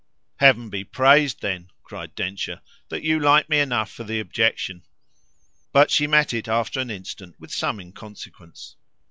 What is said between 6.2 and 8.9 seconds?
it after an instant with some inconsequence.